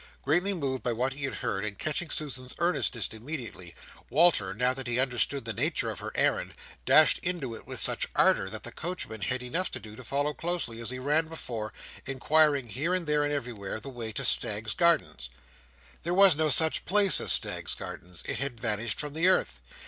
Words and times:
Greatly 0.23 0.51
moved 0.55 0.81
by 0.81 0.91
what 0.91 1.13
he 1.13 1.25
heard, 1.25 1.63
and 1.63 1.77
catching 1.77 2.09
Susan's 2.09 2.55
earnestness 2.57 3.07
immediately, 3.09 3.75
Walter, 4.09 4.51
now 4.55 4.73
that 4.73 4.87
he 4.87 4.99
understood 4.99 5.45
the 5.45 5.53
nature 5.53 5.91
of 5.91 5.99
her 5.99 6.11
errand, 6.15 6.55
dashed 6.87 7.19
into 7.19 7.53
it 7.55 7.67
with 7.67 7.79
such 7.79 8.07
ardour 8.15 8.49
that 8.49 8.63
the 8.63 8.71
coachman 8.71 9.21
had 9.21 9.43
enough 9.43 9.69
to 9.69 9.79
do 9.79 9.95
to 9.95 10.03
follow 10.03 10.33
closely 10.33 10.81
as 10.81 10.89
he 10.89 10.97
ran 10.97 11.27
before, 11.27 11.71
inquiring 12.07 12.67
here 12.69 12.95
and 12.95 13.05
there 13.05 13.23
and 13.23 13.31
everywhere, 13.31 13.79
the 13.79 13.89
way 13.89 14.11
to 14.11 14.25
Staggs's 14.25 14.73
Gardens. 14.73 15.29
There 16.01 16.15
was 16.15 16.35
no 16.35 16.49
such 16.49 16.85
place 16.85 17.21
as 17.21 17.31
Staggs's 17.31 17.75
Gardens. 17.75 18.23
It 18.25 18.39
had 18.39 18.59
vanished 18.59 18.99
from 18.99 19.13
the 19.13 19.27
earth. 19.27 19.61